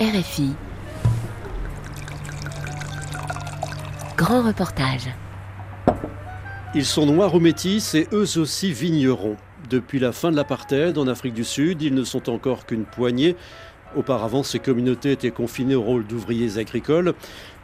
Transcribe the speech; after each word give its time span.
RFI. 0.00 0.52
Grand 4.16 4.46
reportage. 4.46 5.10
Ils 6.74 6.86
sont 6.86 7.04
noirs 7.04 7.34
ou 7.34 7.38
métis 7.38 7.94
et 7.94 8.08
eux 8.10 8.38
aussi 8.38 8.72
vignerons. 8.72 9.36
Depuis 9.68 9.98
la 9.98 10.12
fin 10.12 10.30
de 10.30 10.36
l'apartheid 10.36 10.96
en 10.96 11.06
Afrique 11.06 11.34
du 11.34 11.44
Sud, 11.44 11.82
ils 11.82 11.92
ne 11.92 12.04
sont 12.04 12.30
encore 12.30 12.64
qu'une 12.64 12.86
poignée. 12.86 13.36
Auparavant, 13.94 14.42
ces 14.42 14.58
communautés 14.58 15.12
étaient 15.12 15.30
confinées 15.30 15.74
au 15.74 15.82
rôle 15.82 16.06
d'ouvriers 16.06 16.56
agricoles, 16.56 17.12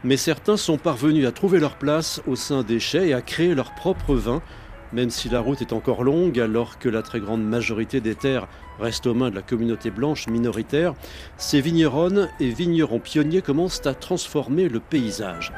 mais 0.04 0.18
certains 0.18 0.58
sont 0.58 0.76
parvenus 0.76 1.26
à 1.26 1.32
trouver 1.32 1.58
leur 1.58 1.76
place 1.76 2.20
au 2.26 2.36
sein 2.36 2.62
des 2.62 2.80
chais 2.80 3.08
et 3.08 3.14
à 3.14 3.22
créer 3.22 3.54
leur 3.54 3.74
propre 3.74 4.14
vin, 4.14 4.42
même 4.96 5.10
si 5.10 5.28
la 5.28 5.40
route 5.40 5.60
est 5.60 5.74
encore 5.74 6.02
longue, 6.02 6.40
alors 6.40 6.78
que 6.78 6.88
la 6.88 7.02
très 7.02 7.20
grande 7.20 7.44
majorité 7.44 8.00
des 8.00 8.14
terres 8.14 8.48
reste 8.80 9.06
aux 9.06 9.12
mains 9.12 9.28
de 9.28 9.34
la 9.34 9.42
communauté 9.42 9.90
blanche 9.90 10.26
minoritaire, 10.26 10.94
ces 11.36 11.60
vigneronnes 11.60 12.30
et 12.40 12.48
vignerons 12.48 12.98
pionniers 12.98 13.42
commencent 13.42 13.86
à 13.86 13.92
transformer 13.92 14.70
le 14.70 14.80
paysage. 14.80 15.52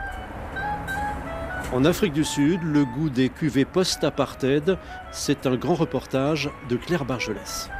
En 1.73 1.85
Afrique 1.85 2.15
du 2.15 2.25
Sud, 2.25 2.61
le 2.65 2.85
goût 2.85 3.11
des 3.11 3.29
cuvées 3.29 3.65
post-apartheid, 3.65 4.77
c'est 5.13 5.47
un 5.47 5.55
grand 5.55 5.77
reportage 5.77 6.51
de 6.69 6.75
Claire 6.75 7.05
Bargelès. 7.05 7.71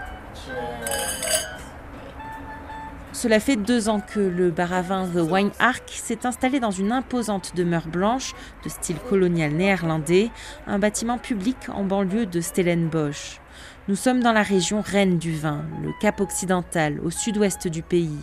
Cela 3.21 3.41
fait 3.41 3.57
deux 3.57 3.89
ans 3.89 3.99
que 3.99 4.21
le 4.21 4.53
bar 4.53 4.73
à 4.73 4.81
vin 4.81 5.05
The 5.05 5.29
Wine 5.29 5.51
Ark 5.59 5.83
s'est 5.89 6.25
installé 6.25 6.61
dans 6.61 6.71
une 6.71 6.93
imposante 6.93 7.57
demeure 7.57 7.89
blanche 7.89 8.33
de 8.63 8.69
style 8.69 9.01
colonial 9.09 9.51
néerlandais, 9.55 10.31
un 10.69 10.79
bâtiment 10.79 11.19
public 11.19 11.57
en 11.69 11.83
banlieue 11.83 12.27
de 12.27 12.41
Stellenbosch. 12.41 13.41
Nous 13.89 13.97
sommes 13.97 14.23
dans 14.23 14.35
la 14.35 14.43
région 14.43 14.83
reine 14.83 15.17
du 15.17 15.35
vin, 15.35 15.65
le 15.83 15.93
Cap 15.99 16.21
occidental, 16.21 17.01
au 17.03 17.11
sud-ouest 17.11 17.69
du 17.69 17.81
pays. 17.81 18.19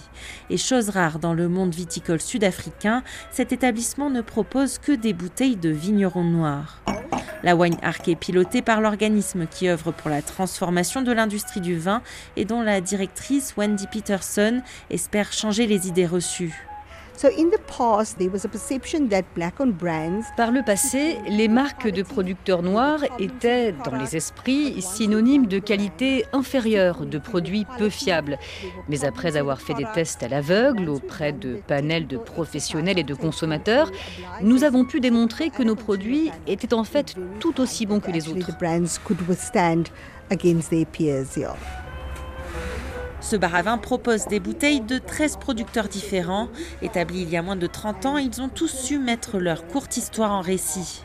Et 0.51 0.57
chose 0.57 0.89
rare 0.89 1.17
dans 1.17 1.33
le 1.33 1.49
monde 1.49 1.73
viticole 1.73 2.21
sud-africain, 2.21 3.01
cet 3.31 3.51
établissement 3.51 4.11
ne 4.11 4.21
propose 4.21 4.77
que 4.77 4.91
des 4.91 5.13
bouteilles 5.13 5.55
de 5.55 5.69
vignerons 5.69 6.23
noirs. 6.23 6.83
La 7.41 7.55
Wine 7.55 7.77
Ark 7.81 8.07
est 8.07 8.15
pilotée 8.15 8.61
par 8.61 8.79
l'organisme 8.79 9.47
qui 9.47 9.67
œuvre 9.67 9.91
pour 9.91 10.11
la 10.11 10.21
transformation 10.21 11.01
de 11.01 11.11
l'industrie 11.11 11.61
du 11.61 11.79
vin 11.79 12.03
et 12.35 12.45
dont 12.45 12.61
la 12.61 12.79
directrice 12.79 13.55
Wendy 13.57 13.87
Peterson 13.87 14.61
espère 14.91 15.33
changer 15.33 15.65
les 15.65 15.87
idées 15.87 16.05
reçues. 16.05 16.67
Par 20.37 20.51
le 20.51 20.63
passé, 20.63 21.17
les 21.27 21.47
marques 21.47 21.89
de 21.89 22.03
producteurs 22.03 22.61
noirs 22.61 23.03
étaient, 23.19 23.71
dans 23.71 23.95
les 23.95 24.15
esprits, 24.15 24.81
synonymes 24.81 25.47
de 25.47 25.59
qualité 25.59 26.25
inférieure, 26.33 27.05
de 27.05 27.17
produits 27.17 27.65
peu 27.77 27.89
fiables. 27.89 28.37
Mais 28.89 29.05
après 29.05 29.37
avoir 29.37 29.61
fait 29.61 29.73
des 29.73 29.85
tests 29.93 30.23
à 30.23 30.27
l'aveugle 30.27 30.89
auprès 30.89 31.31
de 31.31 31.55
panels 31.67 32.07
de 32.07 32.17
professionnels 32.17 32.99
et 32.99 33.03
de 33.03 33.13
consommateurs, 33.13 33.91
nous 34.41 34.63
avons 34.63 34.85
pu 34.85 34.99
démontrer 34.99 35.49
que 35.49 35.63
nos 35.63 35.75
produits 35.75 36.31
étaient 36.47 36.73
en 36.73 36.83
fait 36.83 37.15
tout 37.39 37.61
aussi 37.61 37.85
bons 37.85 37.99
que 37.99 38.11
les 38.11 38.27
autres. 38.27 38.45
Ce 43.25 43.35
bar 43.35 43.55
à 43.55 43.63
vin 43.63 43.79
propose 43.79 44.27
des 44.27 44.39
bouteilles 44.39 44.81
de 44.81 44.99
13 44.99 45.37
producteurs 45.37 45.87
différents. 45.87 46.47
Établis 46.83 47.23
il 47.23 47.29
y 47.31 47.37
a 47.37 47.41
moins 47.41 47.55
de 47.55 47.65
30 47.65 48.05
ans, 48.05 48.17
ils 48.17 48.39
ont 48.39 48.49
tous 48.49 48.67
su 48.67 48.99
mettre 48.99 49.39
leur 49.39 49.65
courte 49.65 49.97
histoire 49.97 50.31
en 50.31 50.41
récit. 50.41 51.01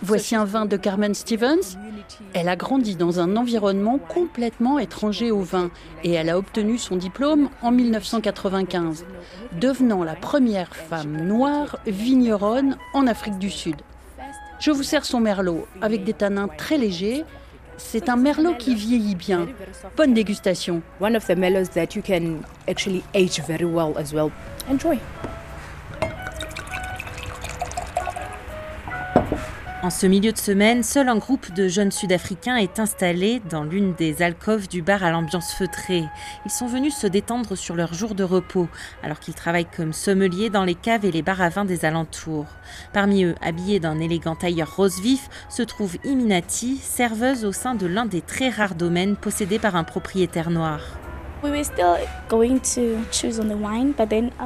Voici 0.00 0.34
un 0.34 0.46
vin 0.46 0.64
de 0.64 0.78
Carmen 0.78 1.12
Stevens. 1.12 1.76
Elle 2.32 2.48
a 2.48 2.56
grandi 2.56 2.96
dans 2.96 3.20
un 3.20 3.36
environnement 3.36 3.98
complètement 3.98 4.78
étranger 4.78 5.30
au 5.30 5.40
vin 5.40 5.70
et 6.04 6.12
elle 6.12 6.30
a 6.30 6.38
obtenu 6.38 6.78
son 6.78 6.96
diplôme 6.96 7.50
en 7.60 7.70
1995, 7.70 9.04
devenant 9.60 10.04
la 10.04 10.14
première 10.14 10.74
femme 10.74 11.18
noire 11.18 11.76
vigneronne 11.86 12.78
en 12.94 13.06
Afrique 13.06 13.38
du 13.38 13.50
Sud. 13.50 13.76
Je 14.58 14.70
vous 14.70 14.82
sers 14.82 15.04
son 15.04 15.20
merlot 15.20 15.66
avec 15.82 16.04
des 16.04 16.14
tanins 16.14 16.48
très 16.48 16.78
légers 16.78 17.24
c'est 17.76 18.08
un 18.08 18.16
merlot 18.16 18.54
qui 18.54 18.74
vieillit 18.74 19.14
bien. 19.14 19.46
Bonne 19.96 20.14
dégustation. 20.14 20.82
One 21.00 21.16
of 21.16 21.26
the 21.26 21.36
merlots 21.36 21.70
that 21.74 21.94
you 21.94 22.02
can 22.02 22.42
actually 22.68 23.02
age 23.14 23.40
very 23.46 23.64
well 23.64 23.94
as 23.98 24.12
well. 24.12 24.30
Enjoy. 24.70 24.98
En 29.84 29.90
ce 29.90 30.06
milieu 30.06 30.32
de 30.32 30.38
semaine, 30.38 30.82
seul 30.82 31.10
un 31.10 31.18
groupe 31.18 31.52
de 31.52 31.68
jeunes 31.68 31.92
Sud-Africains 31.92 32.56
est 32.56 32.78
installé 32.78 33.42
dans 33.50 33.64
l'une 33.64 33.92
des 33.92 34.22
alcôves 34.22 34.66
du 34.66 34.80
bar 34.80 35.04
à 35.04 35.10
l'ambiance 35.10 35.52
feutrée. 35.52 36.04
Ils 36.46 36.50
sont 36.50 36.66
venus 36.66 36.96
se 36.96 37.06
détendre 37.06 37.54
sur 37.54 37.74
leur 37.74 37.92
jour 37.92 38.14
de 38.14 38.24
repos, 38.24 38.66
alors 39.02 39.20
qu'ils 39.20 39.34
travaillent 39.34 39.66
comme 39.66 39.92
sommeliers 39.92 40.48
dans 40.48 40.64
les 40.64 40.74
caves 40.74 41.04
et 41.04 41.12
les 41.12 41.20
bars 41.20 41.42
à 41.42 41.50
vin 41.50 41.66
des 41.66 41.84
alentours. 41.84 42.46
Parmi 42.94 43.24
eux, 43.24 43.34
habillés 43.42 43.78
d'un 43.78 44.00
élégant 44.00 44.36
tailleur 44.36 44.74
rose 44.74 45.02
vif, 45.02 45.28
se 45.50 45.62
trouve 45.62 45.98
Iminati, 46.02 46.78
serveuse 46.78 47.44
au 47.44 47.52
sein 47.52 47.74
de 47.74 47.86
l'un 47.86 48.06
des 48.06 48.22
très 48.22 48.48
rares 48.48 48.76
domaines 48.76 49.16
possédés 49.16 49.58
par 49.58 49.76
un 49.76 49.84
propriétaire 49.84 50.48
noir. 50.48 50.80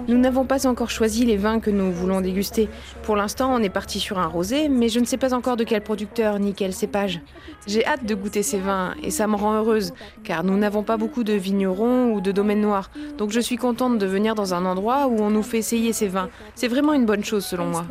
Nous 0.09 0.19
n'avons 0.19 0.45
pas 0.45 0.67
encore 0.67 0.91
choisi 0.91 1.25
les 1.25 1.37
vins 1.37 1.61
que 1.61 1.71
nous 1.71 1.93
voulons 1.93 2.21
déguster. 2.21 2.69
Pour 3.03 3.15
l'instant, 3.15 3.55
on 3.55 3.63
est 3.63 3.69
parti 3.69 4.01
sur 4.01 4.19
un 4.19 4.27
rosé, 4.27 4.69
mais 4.69 4.89
je 4.89 4.99
ne 4.99 5.05
sais 5.05 5.17
pas 5.17 5.33
encore 5.33 5.57
de 5.57 5.65
quel 5.65 5.81
producteur 5.81 6.39
ni 6.39 6.55
quel 6.55 6.73
cépage. 6.73 7.21
J'ai 7.67 7.87
hâte 7.87 8.05
de 8.05 8.15
goûter 8.15 8.43
ces 8.43 8.59
vins 8.59 8.95
et 9.03 9.11
ça 9.11 9.27
me 9.27 9.37
rend 9.37 9.55
heureuse, 9.55 9.93
car 10.25 10.43
nous 10.43 10.57
n'avons 10.57 10.83
pas 10.83 10.97
beaucoup 10.97 11.23
de 11.23 11.35
vignerons 11.35 12.13
ou 12.13 12.21
de 12.21 12.33
domaines 12.33 12.63
noirs. 12.63 12.91
Donc 13.17 13.31
je 13.31 13.41
suis 13.41 13.57
contente 13.57 13.99
de 13.99 14.07
venir 14.07 14.35
dans 14.35 14.55
un 14.55 14.65
endroit 14.65 15.07
où 15.07 15.21
on 15.21 15.31
nous 15.31 15.43
fait 15.43 15.59
essayer 15.59 15.93
ces 15.93 16.09
vins. 16.09 16.29
C'est 16.55 16.69
vraiment 16.69 16.95
une 16.95 17.07
bonne 17.07 17.25
chose 17.25 17.45
selon 17.45 17.67
moi. 17.67 17.85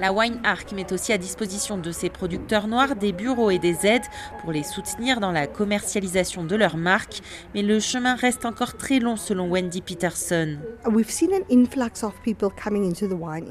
La 0.00 0.14
Wine 0.14 0.40
Ark 0.44 0.72
met 0.72 0.94
aussi 0.94 1.12
à 1.12 1.18
disposition 1.18 1.76
de 1.76 1.92
ses 1.92 2.08
producteurs 2.08 2.68
noirs 2.68 2.96
des 2.96 3.12
bureaux 3.12 3.50
et 3.50 3.58
des 3.58 3.84
aides 3.84 4.06
pour 4.40 4.50
les 4.50 4.62
soutenir 4.62 5.20
dans 5.20 5.30
la 5.30 5.46
commercialisation 5.46 6.42
de 6.42 6.56
leur 6.56 6.78
marque, 6.78 7.20
mais 7.54 7.60
le 7.60 7.80
chemin 7.80 8.14
reste 8.14 8.46
encore 8.46 8.78
très 8.78 8.98
long 8.98 9.16
selon 9.16 9.50
Wendy 9.50 9.82
Peterson. 9.82 10.56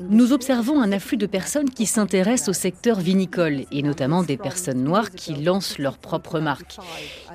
Nous 0.09 0.34
observons 0.34 0.82
un 0.82 0.92
afflux 0.92 1.18
de 1.18 1.28
personnes 1.28 1.70
qui 1.70 1.86
s'intéressent 1.86 2.50
au 2.50 2.54
secteur 2.54 3.00
vinicole 3.00 3.66
et 3.72 3.84
notamment 3.84 4.24
des 4.24 4.38
personnes 4.38 4.84
noires 4.84 5.12
qui 5.12 5.36
lancent 5.36 5.78
leur 5.78 6.00
propre 6.00 6.40
marque. 6.40 6.78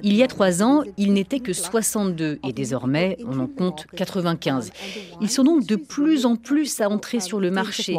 Il 0.02 0.14
y 0.14 0.24
a 0.24 0.26
trois 0.26 0.64
ans, 0.64 0.82
il 0.96 1.12
n'était 1.12 1.38
que 1.38 1.52
62 1.52 2.40
et 2.44 2.52
désormais 2.52 3.16
on 3.24 3.38
en 3.38 3.46
compte 3.46 3.86
95. 3.94 4.72
Ils 5.20 5.30
sont 5.30 5.44
donc 5.44 5.66
de 5.66 5.76
plus 5.76 6.26
en 6.26 6.34
plus 6.34 6.80
à 6.80 6.90
entrer 6.90 7.20
sur 7.20 7.38
le 7.38 7.52
marché. 7.52 7.96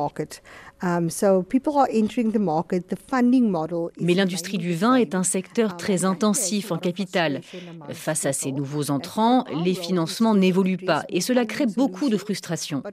Mais 3.99 4.13
l'industrie 4.13 4.57
du 4.57 4.73
vin 4.73 4.95
est 4.95 5.15
un 5.15 5.23
secteur 5.23 5.71
um, 5.71 5.77
très 5.77 6.05
intensif 6.05 6.71
en 6.71 6.77
capital. 6.77 7.41
Face 7.91 8.25
à 8.25 8.33
ces 8.33 8.51
nouveaux 8.51 8.91
entrants, 8.91 9.45
les 9.63 9.73
financements 9.73 10.35
n'évoluent 10.35 10.77
pas 10.77 11.03
et 11.09 11.21
cela 11.21 11.45
crée 11.45 11.65
beaucoup 11.65 12.09
de 12.09 12.17
frustration. 12.17 12.83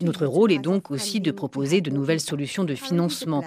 Notre 0.00 0.26
rôle 0.26 0.52
est 0.52 0.58
donc 0.58 0.90
aussi 0.90 1.20
de 1.20 1.30
proposer 1.30 1.80
de 1.80 1.90
nouvelles 1.90 2.20
solutions 2.20 2.64
de 2.64 2.74
financement 2.74 3.42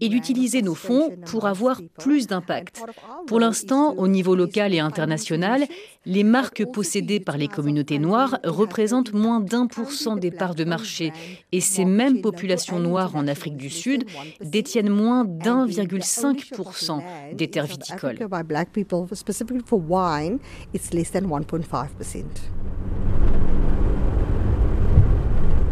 et 0.00 0.08
d'utiliser 0.08 0.62
nos 0.62 0.74
fonds 0.74 1.10
pour 1.26 1.46
avoir 1.46 1.80
plus 1.98 2.26
d'impact. 2.26 2.82
Pour 3.26 3.40
l'instant, 3.40 3.94
au 3.96 4.08
niveau 4.08 4.34
local 4.34 4.74
et 4.74 4.80
international, 4.80 5.66
les 6.06 6.24
marques 6.24 6.64
possédées 6.64 7.20
par 7.20 7.36
les 7.36 7.48
communautés 7.48 7.98
noires 7.98 8.38
représentent 8.44 9.12
moins 9.12 9.40
d'un 9.40 9.66
pour 9.66 9.92
cent 9.92 10.16
des 10.16 10.30
parts 10.30 10.54
de 10.54 10.64
marché 10.64 11.12
et 11.52 11.60
ces 11.60 11.84
mêmes 11.84 12.20
populations 12.20 12.78
noires 12.78 13.16
en 13.16 13.26
Afrique 13.26 13.56
du 13.60 13.70
Sud 13.70 14.04
détiennent 14.40 14.88
moins 14.88 15.24
d'1,5% 15.24 17.02
des 17.34 17.48
terres 17.48 17.66
viticoles. 17.66 18.18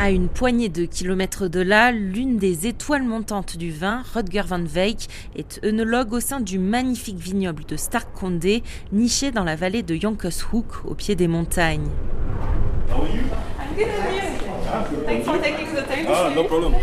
À 0.01 0.11
une 0.11 0.29
poignée 0.29 0.69
de 0.69 0.85
kilomètres 0.85 1.49
de 1.49 1.61
là, 1.61 1.91
l'une 1.91 2.37
des 2.37 2.69
étoiles 2.69 3.03
montantes 3.03 3.57
du 3.57 3.73
vin, 3.73 4.05
Rutger 4.15 4.43
van 4.47 4.63
Weyck, 4.63 5.09
est 5.35 5.61
œnologue 5.65 6.13
au 6.13 6.21
sein 6.21 6.39
du 6.39 6.61
magnifique 6.61 7.19
vignoble 7.19 7.65
de 7.65 7.77
Starkkonde, 7.77 8.63
niché 8.93 9.33
dans 9.33 9.43
la 9.43 9.57
vallée 9.57 9.83
de 9.83 9.97
Hoek, 9.97 10.85
au 10.85 10.95
pied 10.95 11.17
des 11.17 11.27
montagnes. 11.27 11.89
Ah, 16.09 16.31
no 16.35 16.45
problem. 16.45 16.75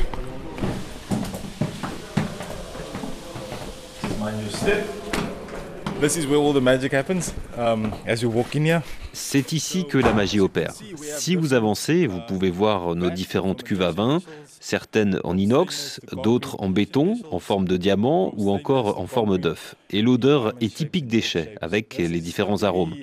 C'est 9.13 9.54
ici 9.54 9.86
que 9.86 9.98
la 9.98 10.12
magie 10.12 10.39
opère. 10.42 10.74
Si 10.98 11.36
vous 11.36 11.54
avancez, 11.54 12.06
vous 12.06 12.19
pouvez 12.27 12.50
voir 12.50 12.95
nos 12.95 13.10
différentes 13.10 13.63
cuves 13.63 13.81
à 13.81 13.92
vin, 13.92 14.22
certaines 14.60 15.22
en 15.24 15.38
inox, 15.38 16.01
d'autres 16.24 16.57
en 16.60 16.69
béton, 16.69 17.18
en 17.31 17.39
forme 17.39 17.66
de 17.66 17.77
diamant 17.77 18.33
ou 18.36 18.51
encore 18.51 19.00
en 19.00 19.07
forme 19.07 19.38
d'œuf. 19.38 19.75
Et 19.89 20.01
l'odeur 20.01 20.54
est 20.60 20.75
typique 20.75 21.07
des 21.07 21.22
chais, 21.22 21.56
avec 21.62 21.98
les 21.98 22.19
différents 22.19 22.63
arômes. 22.63 22.95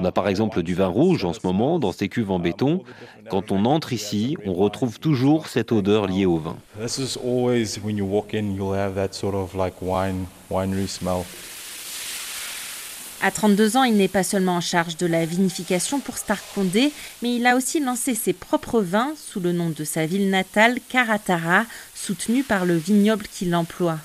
On 0.00 0.04
a 0.04 0.12
par 0.12 0.28
exemple 0.28 0.62
du 0.62 0.74
vin 0.74 0.86
rouge 0.86 1.24
en 1.24 1.32
ce 1.32 1.40
moment 1.42 1.80
dans 1.80 1.90
ces 1.90 2.08
cuves 2.08 2.30
en 2.30 2.38
béton. 2.38 2.84
Quand 3.30 3.50
on 3.50 3.64
entre 3.64 3.92
ici, 3.92 4.36
on 4.44 4.54
retrouve 4.54 5.00
toujours 5.00 5.48
cette 5.48 5.72
odeur 5.72 6.06
liée 6.06 6.24
au 6.24 6.36
vin. 6.36 6.56
À 13.20 13.32
32 13.32 13.76
ans, 13.76 13.82
il 13.82 13.96
n'est 13.96 14.06
pas 14.06 14.22
seulement 14.22 14.56
en 14.56 14.60
charge 14.60 14.96
de 14.96 15.06
la 15.06 15.26
vinification 15.26 15.98
pour 15.98 16.18
Stark 16.18 16.44
Condé, 16.54 16.92
mais 17.20 17.34
il 17.34 17.44
a 17.48 17.56
aussi 17.56 17.80
lancé 17.80 18.14
ses 18.14 18.32
propres 18.32 18.80
vins 18.80 19.14
sous 19.16 19.40
le 19.40 19.50
nom 19.50 19.70
de 19.70 19.82
sa 19.82 20.06
ville 20.06 20.30
natale, 20.30 20.78
Karatara, 20.88 21.64
soutenu 21.96 22.44
par 22.44 22.64
le 22.64 22.76
vignoble 22.76 23.26
qui 23.26 23.46
l'emploie. 23.46 23.98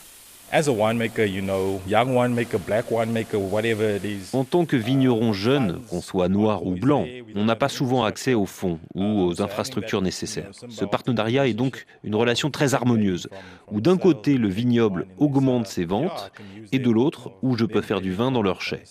En 4.33 4.43
tant 4.43 4.65
que 4.65 4.75
vigneron 4.77 5.33
jeune, 5.33 5.79
qu'on 5.89 5.99
soit 5.99 6.29
noir 6.29 6.63
ou 6.63 6.75
blanc, 6.75 7.07
on 7.33 7.45
n'a 7.45 7.55
pas 7.55 7.69
souvent 7.69 8.03
accès 8.03 8.35
aux 8.35 8.45
fonds 8.45 8.77
ou 8.93 9.03
aux 9.23 9.41
infrastructures 9.41 10.03
nécessaires. 10.03 10.51
Ce 10.69 10.85
partenariat 10.85 11.47
est 11.47 11.55
donc 11.55 11.87
une 12.03 12.13
relation 12.13 12.51
très 12.51 12.75
harmonieuse, 12.75 13.29
où 13.71 13.81
d'un 13.81 13.97
côté 13.97 14.37
le 14.37 14.47
vignoble 14.47 15.07
augmente 15.17 15.65
ses 15.65 15.85
ventes 15.85 16.31
et 16.71 16.77
de 16.77 16.91
l'autre 16.91 17.31
où 17.41 17.57
je 17.57 17.65
peux 17.65 17.81
faire 17.81 17.99
du 17.99 18.13
vin 18.13 18.29
dans 18.29 18.43
leur 18.43 18.61
chai. 18.61 18.83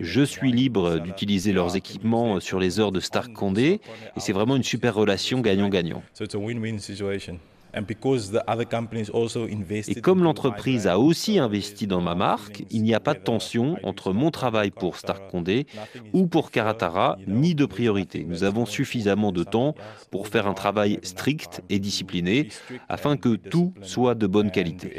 Je 0.00 0.22
suis 0.22 0.52
libre 0.52 1.00
d'utiliser 1.00 1.52
leurs 1.52 1.76
équipements 1.76 2.40
sur 2.40 2.58
les 2.58 2.80
heures 2.80 2.92
de 2.92 3.00
Stark 3.00 3.30
Condé 3.34 3.82
et 4.16 4.20
c'est 4.20 4.32
vraiment 4.32 4.56
une 4.56 4.62
super 4.62 4.94
relation 4.94 5.42
gagnant-gagnant. 5.42 6.02
Et 9.88 10.00
comme 10.00 10.22
l'entreprise 10.22 10.86
a 10.86 10.98
aussi 10.98 11.38
investi 11.38 11.86
dans 11.86 12.00
ma 12.00 12.14
marque, 12.14 12.64
il 12.70 12.82
n'y 12.82 12.94
a 12.94 13.00
pas 13.00 13.14
de 13.14 13.20
tension 13.20 13.76
entre 13.82 14.12
mon 14.12 14.30
travail 14.30 14.70
pour 14.70 14.96
Stark 14.96 15.30
Condé 15.30 15.66
ou 16.12 16.26
pour 16.26 16.50
Karatara, 16.50 17.18
ni 17.26 17.54
de 17.54 17.66
priorité. 17.66 18.24
Nous 18.28 18.44
avons 18.44 18.66
suffisamment 18.66 19.32
de 19.32 19.44
temps 19.44 19.74
pour 20.10 20.28
faire 20.28 20.46
un 20.46 20.54
travail 20.54 20.98
strict 21.02 21.62
et 21.70 21.78
discipliné 21.78 22.48
afin 22.88 23.16
que 23.16 23.36
tout 23.36 23.72
soit 23.82 24.14
de 24.14 24.26
bonne 24.26 24.50
qualité. 24.50 24.92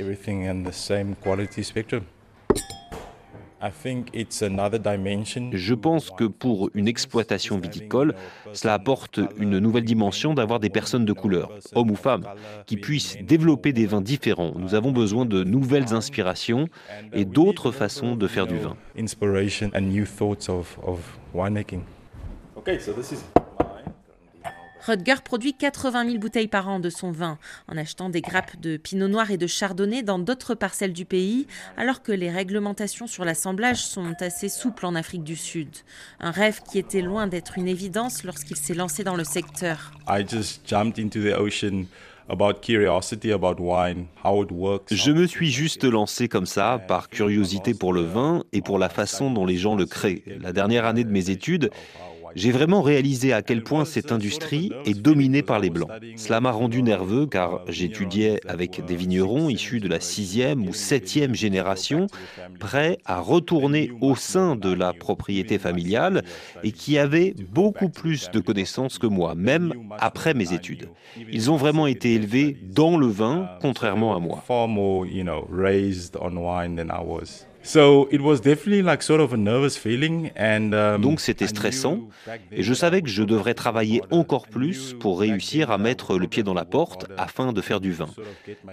Je 5.53 5.73
pense 5.73 6.11
que 6.11 6.23
pour 6.23 6.69
une 6.73 6.87
exploitation 6.87 7.57
viticole, 7.57 8.15
cela 8.53 8.73
apporte 8.73 9.19
une 9.37 9.59
nouvelle 9.59 9.85
dimension 9.85 10.33
d'avoir 10.33 10.59
des 10.59 10.69
personnes 10.69 11.05
de 11.05 11.13
couleur, 11.13 11.51
hommes 11.73 11.91
ou 11.91 11.95
femmes, 11.95 12.25
qui 12.65 12.77
puissent 12.77 13.17
développer 13.21 13.73
des 13.73 13.85
vins 13.85 14.01
différents. 14.01 14.53
Nous 14.57 14.75
avons 14.75 14.91
besoin 14.91 15.25
de 15.25 15.43
nouvelles 15.43 15.93
inspirations 15.93 16.67
et 17.13 17.25
d'autres 17.25 17.71
façons 17.71 18.15
de 18.15 18.27
faire 18.27 18.47
du 18.47 18.57
vin. 18.57 18.75
Rutger 24.85 25.15
produit 25.23 25.55
80 25.55 26.05
000 26.05 26.17
bouteilles 26.19 26.47
par 26.47 26.69
an 26.69 26.79
de 26.79 26.91
son 26.91 27.11
vin, 27.11 27.39
en 27.67 27.75
achetant 27.75 28.09
des 28.09 28.21
grappes 28.21 28.59
de 28.59 28.77
pinot 28.77 29.07
noir 29.07 29.31
et 29.31 29.37
de 29.37 29.47
chardonnay 29.47 30.03
dans 30.03 30.19
d'autres 30.19 30.53
parcelles 30.53 30.93
du 30.93 31.05
pays, 31.05 31.47
alors 31.75 32.03
que 32.03 32.11
les 32.11 32.29
réglementations 32.29 33.07
sur 33.07 33.25
l'assemblage 33.25 33.83
sont 33.83 34.13
assez 34.19 34.47
souples 34.47 34.85
en 34.85 34.93
Afrique 34.93 35.23
du 35.23 35.35
Sud. 35.35 35.69
Un 36.19 36.29
rêve 36.29 36.61
qui 36.69 36.77
était 36.77 37.01
loin 37.01 37.25
d'être 37.25 37.57
une 37.57 37.67
évidence 37.67 38.23
lorsqu'il 38.23 38.57
s'est 38.57 38.75
lancé 38.75 39.03
dans 39.03 39.15
le 39.15 39.23
secteur. 39.23 39.91
Je 44.91 45.11
me 45.11 45.27
suis 45.27 45.51
juste 45.51 45.83
lancé 45.83 46.27
comme 46.27 46.45
ça, 46.45 46.79
par 46.87 47.09
curiosité 47.09 47.73
pour 47.73 47.93
le 47.93 48.01
vin 48.01 48.43
et 48.51 48.61
pour 48.61 48.79
la 48.79 48.89
façon 48.89 49.31
dont 49.31 49.45
les 49.45 49.57
gens 49.57 49.75
le 49.75 49.85
créent. 49.85 50.23
La 50.41 50.51
dernière 50.51 50.85
année 50.85 51.03
de 51.03 51.11
mes 51.11 51.29
études, 51.29 51.69
j'ai 52.35 52.51
vraiment 52.51 52.81
réalisé 52.81 53.33
à 53.33 53.41
quel 53.41 53.63
point 53.63 53.85
cette 53.85 54.11
industrie 54.11 54.71
est 54.85 54.99
dominée 54.99 55.41
par 55.41 55.59
les 55.59 55.69
Blancs. 55.69 55.89
Cela 56.17 56.41
m'a 56.41 56.51
rendu 56.51 56.83
nerveux 56.83 57.25
car 57.25 57.61
j'étudiais 57.67 58.39
avec 58.47 58.85
des 58.85 58.95
vignerons 58.95 59.49
issus 59.49 59.79
de 59.79 59.87
la 59.87 59.99
sixième 59.99 60.67
ou 60.67 60.73
septième 60.73 61.33
génération, 61.33 62.07
prêts 62.59 62.97
à 63.05 63.19
retourner 63.19 63.91
au 64.01 64.15
sein 64.15 64.55
de 64.55 64.71
la 64.71 64.93
propriété 64.93 65.57
familiale 65.57 66.23
et 66.63 66.71
qui 66.71 66.97
avaient 66.97 67.33
beaucoup 67.51 67.89
plus 67.89 68.29
de 68.31 68.39
connaissances 68.39 68.99
que 68.99 69.07
moi, 69.07 69.35
même 69.35 69.73
après 69.99 70.33
mes 70.33 70.53
études. 70.53 70.89
Ils 71.31 71.51
ont 71.51 71.57
vraiment 71.57 71.87
été 71.87 72.13
élevés 72.13 72.57
dans 72.63 72.97
le 72.97 73.07
vin, 73.07 73.49
contrairement 73.61 74.15
à 74.15 74.19
moi. 74.19 74.43
Donc 80.99 81.19
c'était 81.19 81.47
stressant 81.47 82.07
et 82.51 82.61
je 82.61 82.73
savais 82.73 83.01
que 83.01 83.09
je 83.09 83.23
devrais 83.23 83.55
travailler 83.55 84.01
encore 84.11 84.47
plus 84.47 84.93
pour 84.99 85.19
réussir 85.19 85.71
à 85.71 85.77
mettre 85.77 86.17
le 86.17 86.27
pied 86.27 86.43
dans 86.43 86.53
la 86.53 86.63
porte 86.65 87.07
afin 87.17 87.53
de 87.53 87.61
faire 87.61 87.81
du 87.81 87.91
vin. 87.91 88.09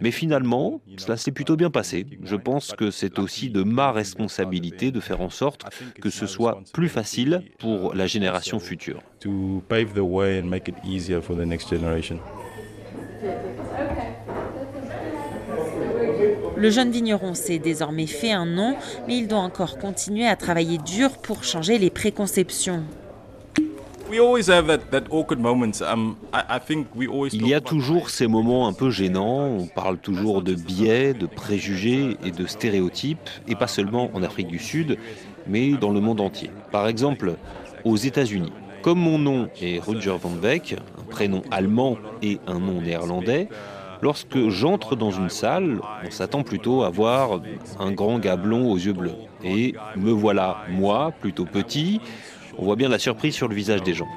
Mais 0.01 0.11
finalement, 0.11 0.83
cela 0.99 1.17
s'est 1.17 1.33
plutôt 1.33 1.57
bien 1.57 1.71
passé. 1.71 2.07
Je 2.23 2.37
pense 2.37 2.73
que 2.73 2.91
c'est 2.91 3.19
aussi 3.19 3.49
de 3.49 3.63
ma 3.63 3.93
responsabilité 3.93 4.91
de 4.91 5.01
faire 5.01 5.23
en 5.23 5.31
sorte 5.31 5.65
que 6.01 6.11
ce 6.11 6.27
soit 6.27 6.61
plus 6.73 6.89
facile 6.89 7.43
pour 7.59 7.95
la 7.95 8.07
génération 8.07 8.61
future. 8.61 9.01
Le 16.57 16.71
jeune 16.71 16.91
vigneron 16.91 17.35
s'est 17.35 17.59
désormais 17.59 18.07
fait 18.07 18.33
un 18.33 18.47
nom, 18.47 18.77
mais 19.07 19.19
il 19.19 19.29
doit 19.29 19.39
encore 19.41 19.79
continuer 19.79 20.27
à 20.27 20.37
travailler 20.37 20.79
dur 20.79 21.11
pour 21.19 21.45
changer 21.45 21.79
les 21.79 21.91
préconceptions. 21.91 22.83
Il 24.13 24.19
y 27.47 27.55
a 27.55 27.61
toujours 27.63 28.11
ces 28.11 28.27
moments 28.27 28.69
un 28.69 28.73
peu 28.75 28.91
gênants, 28.91 29.47
on 29.47 29.67
parle 29.67 29.97
toujours 29.99 30.43
de 30.43 30.55
biais, 30.55 31.15
de 31.15 31.27
préjugés 31.27 32.19
et 32.23 32.31
de 32.31 32.47
stéréotypes, 32.47 33.31
et 33.49 33.55
pas 33.55 33.67
seulement 33.67 34.11
en 34.13 34.23
Afrique 34.23 34.49
du 34.49 34.59
Sud, 34.59 34.99
mais 35.47 35.71
dans 35.71 35.93
le 35.93 36.01
monde 36.01 36.21
entier. 36.21 36.51
Par 36.71 36.89
exemple, 36.89 37.37
aux 37.85 37.97
États-Unis. 37.97 38.53
Comme 38.83 38.99
mon 38.99 39.17
nom 39.17 39.49
est 39.61 39.79
Roger 39.79 40.17
van 40.21 40.31
Beek, 40.31 40.75
un 40.99 41.05
prénom 41.05 41.43
allemand 41.51 41.97
et 42.21 42.39
un 42.47 42.59
nom 42.59 42.81
néerlandais, 42.81 43.49
Lorsque 44.03 44.49
j'entre 44.49 44.97
dans 44.97 45.13
une 45.13 45.29
salle, 45.29 45.81
on 46.05 46.11
s'attend 46.11 46.43
plutôt 46.43 46.83
à 46.83 46.91
voir 46.91 47.41
un 47.79 47.93
grand 47.93 48.19
gars 48.19 48.35
blond 48.35 48.69
aux 48.71 48.77
yeux 48.77 48.93
bleus. 48.93 49.15
Et 49.45 49.75
me 49.97 50.11
voilà, 50.11 50.65
moi, 50.69 51.13
plutôt 51.21 51.45
petit. 51.45 52.01
On 52.59 52.65
voit 52.65 52.77
bien 52.77 52.89
la 52.89 52.99
surprise 52.99 53.35
sur 53.35 53.47
le 53.47 53.55
visage 53.55 53.83
des 53.83 53.95
gens. 53.95 54.09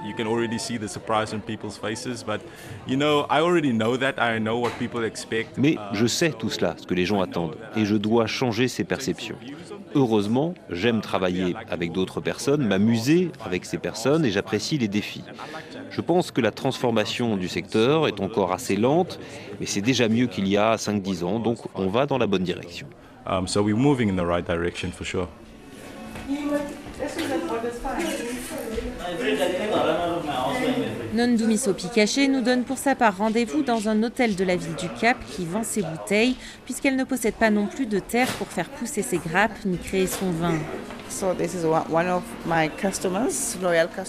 Mais 5.57 5.77
je 5.93 6.05
sais 6.07 6.31
tout 6.31 6.49
cela, 6.49 6.75
ce 6.77 6.87
que 6.87 6.95
les 6.95 7.05
gens 7.05 7.21
attendent, 7.21 7.55
et 7.75 7.85
je 7.85 7.95
dois 7.95 8.25
changer 8.25 8.67
ces 8.67 8.83
perceptions. 8.83 9.37
Heureusement, 9.93 10.53
j'aime 10.69 10.99
travailler 10.99 11.55
avec 11.69 11.93
d'autres 11.93 12.19
personnes, 12.19 12.67
m'amuser 12.67 13.31
avec 13.45 13.65
ces 13.65 13.77
personnes 13.77 14.25
et 14.25 14.31
j'apprécie 14.31 14.77
les 14.77 14.89
défis. 14.89 15.23
Je 15.95 16.01
pense 16.01 16.31
que 16.31 16.41
la 16.41 16.51
transformation 16.51 17.37
du 17.37 17.47
secteur 17.47 18.09
est 18.09 18.19
encore 18.19 18.51
assez 18.51 18.75
lente, 18.75 19.17
mais 19.61 19.65
c'est 19.65 19.79
déjà 19.79 20.09
mieux 20.09 20.27
qu'il 20.27 20.45
y 20.45 20.57
a 20.57 20.75
5-10 20.75 21.23
ans, 21.23 21.39
donc 21.39 21.59
on 21.73 21.87
va 21.87 22.05
dans 22.05 22.17
la 22.17 22.27
bonne 22.27 22.43
direction. 22.43 22.87
Um, 23.25 23.47
so 23.47 23.63
we're 23.63 23.77
moving 23.77 24.09
in 24.09 24.21
the 24.21 24.27
right 24.27 24.45
direction 24.45 24.91
for 24.91 25.07
sure. 25.07 25.29
Nondumiso 31.13 31.73
Picaché 31.73 32.27
nous 32.27 32.41
donne 32.41 32.65
pour 32.65 32.77
sa 32.77 32.95
part 32.95 33.17
rendez-vous 33.17 33.63
dans 33.63 33.87
un 33.87 34.03
hôtel 34.03 34.35
de 34.35 34.43
la 34.43 34.57
ville 34.57 34.75
du 34.75 34.89
Cap 34.99 35.15
qui 35.31 35.45
vend 35.45 35.63
ses 35.63 35.81
bouteilles, 35.81 36.35
puisqu'elle 36.65 36.97
ne 36.97 37.05
possède 37.05 37.35
pas 37.35 37.49
non 37.49 37.67
plus 37.67 37.85
de 37.85 37.99
terre 37.99 38.27
pour 38.33 38.47
faire 38.47 38.67
pousser 38.67 39.01
ses 39.01 39.17
grappes 39.17 39.63
ni 39.63 39.77
créer 39.77 40.07
son 40.07 40.31
vin. 40.31 40.55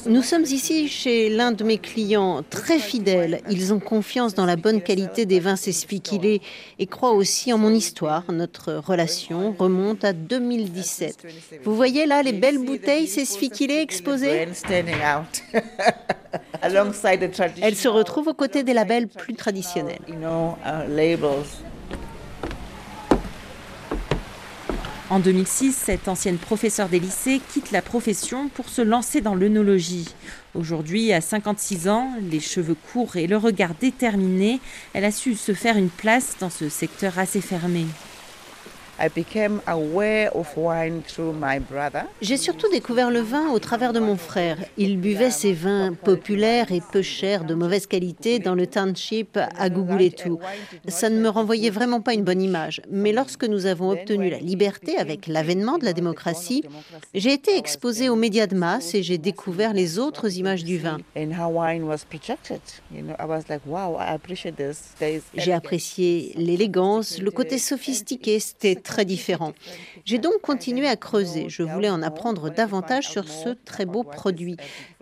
Nous 0.07 0.23
sommes 0.23 0.43
ici 0.43 0.89
chez 0.89 1.29
l'un 1.29 1.53
de 1.53 1.65
mes 1.65 1.79
clients 1.79 2.43
très 2.49 2.79
fidèles. 2.79 3.41
Ils 3.51 3.73
ont 3.73 3.81
confiance 3.81 4.35
dans 4.35 4.47
la 4.47 4.57
bonne 4.57 4.81
qualité 4.81 5.27
des 5.27 5.41
vins 5.41 5.57
Sesfikile 5.57 6.41
et 6.79 6.87
croient 6.87 7.13
aussi 7.13 7.53
en 7.53 7.59
mon 7.59 7.71
histoire. 7.71 8.25
Notre 8.31 8.75
relation 8.75 9.55
remonte 9.59 10.05
à 10.05 10.13
2017. 10.13 11.27
Vous 11.65 11.75
voyez 11.77 12.07
là 12.07 12.23
les 12.23 12.33
belles 12.33 12.65
bouteilles 12.65 13.07
Sesfikile 13.07 13.71
exposées 13.71 14.49
Elles 17.63 17.77
se 17.77 17.89
retrouvent 17.89 18.29
aux 18.29 18.35
côtés 18.35 18.63
des 18.63 18.75
labels 18.75 19.09
plus 19.09 19.35
traditionnels. 19.35 20.01
En 25.09 25.21
2006, 25.21 25.73
cette 25.73 26.09
ancienne 26.09 26.37
professeure 26.37 26.89
des 26.89 26.99
lycées 26.99 27.41
quitte 27.53 27.71
la 27.71 27.81
profession 27.81 28.49
pour 28.49 28.69
se 28.69 28.83
lancer 28.83 29.21
dans 29.21 29.37
l'œnologie. 29.37 30.09
Aujourd'hui, 30.57 31.13
à 31.13 31.21
56 31.21 31.89
ans, 31.89 32.11
les 32.29 32.41
cheveux 32.41 32.77
courts 32.93 33.15
et 33.15 33.29
le 33.29 33.37
regard 33.37 33.75
déterminé, 33.81 34.59
elle 34.95 35.05
a 35.05 35.13
su 35.13 35.37
se 35.37 35.55
faire 35.55 35.77
une 35.77 35.91
place 35.91 36.35
dans 36.41 36.51
ce 36.51 36.69
secteur 36.69 37.21
assez 37.21 37.41
fermé. 37.41 37.87
J'ai 42.23 42.37
surtout 42.39 42.71
découvert 42.71 43.11
le 43.11 43.21
vin 43.21 43.51
au 43.51 43.59
travers 43.59 43.93
de 43.93 44.01
mon 44.01 44.17
frère. 44.17 44.57
Il 44.79 44.99
buvait 44.99 45.31
ces 45.31 45.53
vins 45.53 45.93
populaires 45.93 46.73
et 46.73 46.81
peu 46.93 47.03
chers, 47.03 47.45
de 47.45 47.55
mauvaise 47.55 47.87
qualité, 47.87 48.39
dans 48.39 48.55
le 48.55 48.67
township 48.67 49.37
à 49.37 49.69
tout. 49.69 50.41
Ça 50.89 51.11
ne 51.11 51.21
me 51.21 51.29
renvoyait 51.29 51.71
vraiment 51.71 52.01
pas 52.01 52.15
une 52.15 52.25
bonne 52.25 52.41
image. 52.41 52.81
Mais 52.91 53.13
lorsque 53.13 53.45
nous 53.45 53.67
avons 53.67 53.91
obtenu 53.91 54.31
la 54.31 54.39
liberté 54.39 54.97
avec 54.97 55.27
l'avènement 55.27 55.77
de 55.77 55.85
la 55.85 55.93
démocratie, 55.93 56.65
j'ai 57.13 57.33
été 57.33 57.57
exposé 57.57 58.09
aux 58.09 58.17
médias 58.17 58.47
de 58.47 58.57
masse 58.57 58.95
et 58.95 59.03
j'ai 59.03 59.19
découvert 59.19 59.75
les 59.75 59.99
autres 59.99 60.39
images 60.39 60.65
du 60.65 60.79
vin. 60.79 60.99
J'ai 65.35 65.53
apprécié 65.53 66.33
l'élégance, 66.37 67.21
le 67.21 67.31
côté 67.31 67.59
sophistiqué. 67.59 68.41
C'était 68.41 68.86
très 68.87 69.05
différent. 69.05 69.53
J'ai 70.05 70.19
donc 70.19 70.41
continué 70.41 70.89
à 70.89 70.97
creuser. 70.97 71.47
Je 71.49 71.63
voulais 71.63 71.91
en 71.91 72.03
apprendre 72.03 72.51
davantage 72.51 73.09
sur 73.09 73.29
ce 73.29 73.51
très 73.51 73.85
beau 73.85 74.05
produit. 74.05 74.57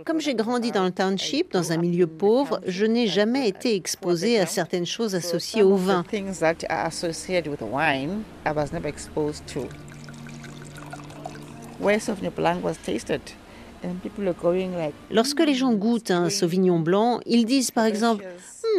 Comme 0.04 0.20
j'ai 0.20 0.34
grandi 0.34 0.72
dans 0.72 0.84
le 0.84 0.90
township, 0.90 1.52
dans 1.52 1.70
un 1.70 1.76
milieu 1.76 2.06
pauvre, 2.06 2.60
je 2.66 2.86
n'ai 2.86 3.06
jamais 3.06 3.46
été 3.46 3.76
exposée 3.76 4.40
à 4.40 4.46
certaines 4.46 4.86
choses 4.86 5.14
associées 5.14 5.62
au 5.62 5.76
vin. 5.76 6.02
Lorsque 15.10 15.40
les 15.40 15.54
gens 15.54 15.74
goûtent 15.74 16.10
un 16.10 16.30
sauvignon 16.30 16.78
blanc, 16.78 17.20
ils 17.26 17.44
disent 17.44 17.70
par 17.70 17.84
exemple 17.84 18.24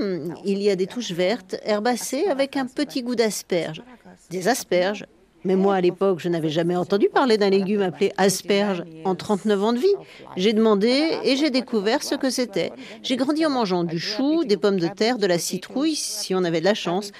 hmm, 0.01 0.33
il 0.43 0.61
y 0.61 0.69
a 0.71 0.75
des 0.75 0.87
touches 0.87 1.11
vertes, 1.11 1.57
herbacées 1.63 2.25
avec 2.25 2.57
un 2.57 2.65
petit 2.65 3.03
goût 3.03 3.15
d'asperge. 3.15 3.83
Des 4.29 4.47
asperges, 4.47 5.05
mais 5.45 5.55
moi, 5.55 5.75
à 5.75 5.81
l'époque, 5.81 6.19
je 6.19 6.27
n'avais 6.27 6.49
jamais 6.49 6.75
entendu 6.75 7.07
parler 7.07 7.37
d'un 7.37 7.51
légume 7.51 7.83
appelé 7.83 8.11
asperge 8.17 8.83
en 9.05 9.13
39 9.13 9.63
ans 9.63 9.73
de 9.73 9.77
vie. 9.77 9.93
J'ai 10.35 10.53
demandé 10.53 11.19
et 11.23 11.35
j'ai 11.35 11.51
découvert 11.51 12.01
ce 12.01 12.15
que 12.15 12.31
c'était. 12.31 12.71
J'ai 13.03 13.15
grandi 13.15 13.45
en 13.45 13.51
mangeant 13.51 13.83
du 13.83 13.99
chou, 13.99 14.43
des 14.43 14.57
pommes 14.57 14.79
de 14.79 14.87
terre, 14.87 15.19
de 15.19 15.27
la 15.27 15.37
citrouille, 15.37 15.95
si 15.95 16.33
on 16.33 16.43
avait 16.43 16.61
de 16.61 16.65
la 16.65 16.73
chance. 16.73 17.11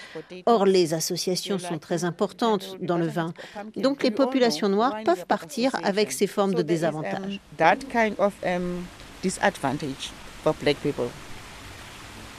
Or, 0.48 0.66
les 0.66 0.96
associations 0.96 1.60
sont 1.60 1.78
très 1.78 2.04
importantes 2.04 2.78
dans 2.82 2.98
le 2.98 3.08
vin. 3.08 3.32
Donc, 3.76 4.02
les 4.02 4.12
populations 4.12 4.70
noires 4.70 4.98
peuvent 5.06 5.28
partir 5.28 5.76
avec 5.84 6.12
ces 6.12 6.28
formes 6.28 6.56
de 6.56 6.64
désavantage. 6.64 7.40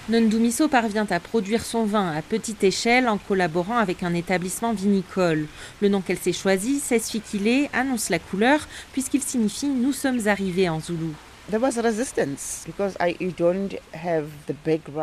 Nondumiso 0.08 0.68
parvient 0.68 1.06
à 1.10 1.18
produire 1.18 1.64
son 1.64 1.84
vin 1.84 2.12
à 2.12 2.22
petite 2.22 2.62
échelle 2.62 3.08
en 3.08 3.18
collaborant 3.18 3.78
avec 3.78 4.04
un 4.04 4.14
établissement 4.14 4.72
vinicole. 4.72 5.48
Le 5.82 5.88
nom 5.88 6.00
qu'elle 6.00 6.16
s'est 6.16 6.32
choisi, 6.32 6.78
Sesfikile, 6.78 7.68
annonce 7.72 8.08
la 8.08 8.20
couleur 8.20 8.68
puisqu'il 8.92 9.20
signifie 9.20 9.66
Nous 9.66 9.92
sommes 9.92 10.28
arrivés 10.28 10.68
en 10.68 10.78
zoulou. 10.78 11.12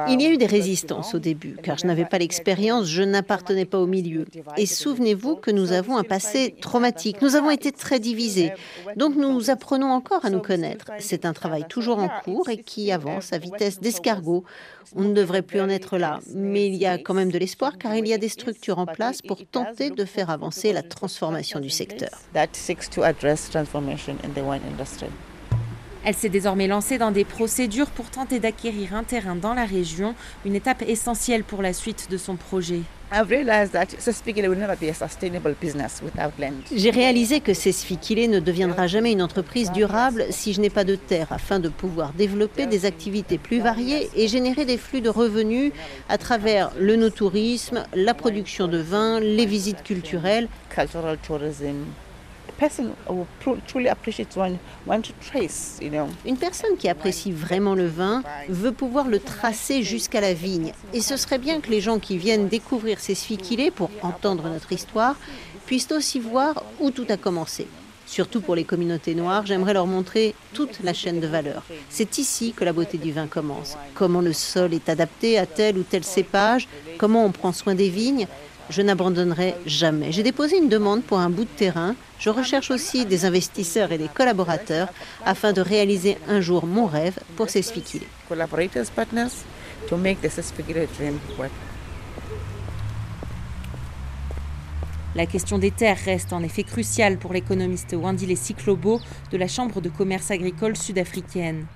Il 0.09 0.21
y 0.21 0.25
a 0.25 0.29
eu 0.29 0.38
des 0.38 0.45
résistances 0.45 1.15
au 1.15 1.19
début, 1.19 1.55
car 1.63 1.77
je 1.77 1.88
n'avais 1.88 2.03
pas 2.03 2.17
l'expérience, 2.17 2.85
je 2.88 3.01
n'appartenais 3.01 3.63
pas 3.63 3.79
au 3.79 3.88
milieu. 3.88 4.25
Et 4.57 4.65
souvenez-vous 4.65 5.38
que 5.38 5.51
nous 5.51 5.71
avons 5.71 5.95
un 5.95 6.03
passé 6.03 6.53
traumatique, 6.59 7.21
nous 7.21 7.38
avons 7.38 7.50
été 7.50 7.71
très 7.71 8.01
divisés, 8.01 8.51
donc 8.97 9.15
nous 9.15 9.50
apprenons 9.51 9.91
encore 9.91 10.25
à 10.25 10.29
nous 10.29 10.41
connaître. 10.41 10.91
C'est 11.00 11.23
un 11.25 11.31
travail 11.31 11.63
toujours 11.69 12.00
en 12.00 12.09
cours 12.25 12.50
et 12.50 12.57
qui 12.57 12.91
avance 12.91 13.31
à 13.31 13.38
vitesse 13.38 13.79
d'escargot. 13.79 14.43
On 14.97 15.03
ne 15.03 15.13
devrait 15.13 15.43
plus 15.43 15.62
en 15.62 15.69
être 15.69 15.97
là, 15.97 16.19
mais 16.35 16.67
il 16.67 16.75
y 16.75 16.85
a 16.85 16.97
quand 16.97 17.13
même 17.13 17.31
de 17.31 17.39
l'espoir, 17.39 17.77
car 17.77 17.95
il 17.95 18.05
y 18.05 18.13
a 18.13 18.17
des 18.17 18.27
structures 18.27 18.79
en 18.79 18.85
place 18.85 19.21
pour 19.21 19.45
tenter 19.45 19.91
de 19.91 20.03
faire 20.03 20.29
avancer 20.29 20.73
la 20.73 20.83
transformation 20.83 21.62
du 21.62 21.69
secteur. 21.69 22.09
Elle 26.05 26.15
s'est 26.15 26.29
désormais 26.29 26.67
lancée 26.67 26.98
dans 26.98 27.12
des 27.12 27.24
procédures 27.24 27.89
pour 27.89 28.10
tenter 28.10 28.39
d'acquérir 28.39 28.93
un 28.93 29.03
terrain 29.03 29.36
dans 29.36 29.53
la 29.53 29.65
région, 29.65 30.15
une 30.45 30.55
étape 30.55 30.81
essentielle 30.81 31.45
pour 31.45 31.62
la 31.62 31.72
suite 31.72 32.07
de 32.12 32.17
son 32.17 32.36
projet. 32.36 32.81
J'ai 36.75 36.89
réalisé 36.89 37.39
que 37.39 37.53
Sesfikile 37.53 38.29
ne 38.29 38.39
deviendra 38.39 38.88
jamais 38.88 39.12
une 39.12 39.22
entreprise 39.22 39.72
durable 39.72 40.25
si 40.31 40.51
je 40.51 40.60
n'ai 40.60 40.72
pas 40.72 40.83
de 40.83 40.95
terre 40.95 41.27
afin 41.29 41.60
de 41.60 41.69
pouvoir 41.69 42.12
développer 42.13 42.65
des 42.65 42.86
activités 42.86 43.38
plus 43.38 43.60
variées 43.60 44.10
et 44.15 44.27
générer 44.27 44.65
des 44.65 44.77
flux 44.77 45.01
de 45.01 45.10
revenus 45.10 45.72
à 46.10 46.17
travers 46.17 46.72
le 46.79 46.95
no-tourisme, 46.95 47.86
la 47.93 48.13
production 48.13 48.67
de 48.67 48.79
vin, 48.79 49.19
les 49.19 49.45
visites 49.45 49.83
culturelles. 49.83 50.50
Une 56.25 56.38
personne 56.38 56.77
qui 56.77 56.89
apprécie 56.89 57.32
vraiment 57.32 57.75
le 57.75 57.88
vin 57.88 58.24
veut 58.50 58.72
pouvoir 58.72 59.08
le 59.08 59.20
tracer 59.20 59.84
jusqu'à 59.84 60.22
la 60.22 60.34
vigne. 60.34 60.74
Et 60.93 61.01
ce 61.01 61.17
serait 61.17 61.39
bien 61.39 61.62
que 61.62 61.70
les 61.70 61.82
gens 61.82 62.00
qui 62.00 62.17
viennent 62.17 62.48
découvrir 62.48 63.00
ces 63.00 63.15
sfikilés 63.15 63.72
pour 63.72 63.89
entendre 64.01 64.50
notre 64.50 64.72
histoire 64.72 65.15
puissent 65.65 65.91
aussi 65.91 66.20
voir 66.20 66.63
où 66.79 66.91
tout 66.91 67.08
a 67.10 67.17
commencé. 67.17 67.67
Surtout 68.05 68.41
pour 68.41 68.55
les 68.55 68.65
communautés 68.65 69.15
noires, 69.15 69.46
j'aimerais 69.46 69.74
leur 69.74 69.88
montrer 69.88 70.36
toute 70.53 70.82
la 70.84 70.93
chaîne 70.93 71.20
de 71.20 71.27
valeur. 71.27 71.63
C'est 71.89 72.17
ici 72.17 72.53
que 72.55 72.65
la 72.65 72.74
beauté 72.74 72.98
du 72.98 73.12
vin 73.12 73.27
commence. 73.27 73.77
Comment 73.96 74.22
le 74.22 74.34
sol 74.34 74.74
est 74.74 74.89
adapté 74.89 75.39
à 75.39 75.46
tel 75.46 75.77
ou 75.77 75.84
tel 75.84 76.03
cépage, 76.03 76.67
comment 76.98 77.25
on 77.25 77.32
prend 77.32 77.53
soin 77.53 77.75
des 77.75 77.89
vignes, 77.89 78.27
je 78.70 78.82
n'abandonnerai 78.82 79.55
jamais. 79.65 80.12
J'ai 80.12 80.24
déposé 80.24 80.58
une 80.58 80.70
demande 80.70 81.03
pour 81.03 81.20
un 81.20 81.29
bout 81.29 81.43
de 81.43 81.50
terrain. 81.50 81.96
Je 82.20 82.29
recherche 82.29 82.72
aussi 82.72 83.05
des 83.05 83.25
investisseurs 83.25 83.91
et 83.91 83.98
des 83.98 84.08
collaborateurs 84.08 84.88
afin 85.25 85.53
de 85.53 85.62
réaliser 85.62 86.17
un 86.27 86.41
jour 86.41 86.65
mon 86.65 86.86
rêve 86.86 87.20
pour 87.36 87.50
ces 87.50 87.62
La 95.15 95.27
question 95.27 95.60
des 95.60 95.70
terres 95.70 96.00
reste 96.03 96.34
en 96.34 96.41
effet 96.41 96.63
cruciale 96.63 97.17
pour 97.17 97.34
l'économiste 97.34 97.93
Wandile 97.93 98.36
Cyclobo 98.36 99.00
de 99.32 99.38
la 99.38 99.48
Chambre 99.48 99.79
de 99.79 99.89
commerce 99.89 100.32
agricole 100.32 100.75
sud-africaine. 100.75 101.67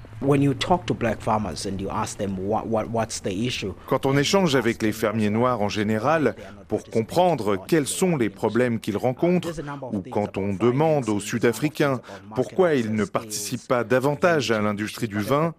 Quand 3.85 4.05
on 4.07 4.17
échange 4.17 4.55
avec 4.55 4.81
les 4.81 4.91
fermiers 4.91 5.29
noirs 5.29 5.61
en 5.61 5.69
général 5.69 6.35
pour 6.67 6.83
comprendre 6.83 7.57
quels 7.67 7.87
sont 7.87 8.17
les 8.17 8.29
problèmes 8.29 8.79
qu'ils 8.79 8.97
rencontrent, 8.97 9.51
ou 9.93 10.01
quand 10.01 10.37
on 10.37 10.53
demande 10.53 11.09
aux 11.09 11.19
Sud-Africains 11.19 12.01
pourquoi 12.35 12.75
ils 12.75 12.93
ne 12.93 13.05
participent 13.05 13.67
pas 13.67 13.83
davantage 13.83 14.51
à 14.51 14.61
l'industrie 14.61 15.07
du 15.07 15.19
vin, 15.19 15.53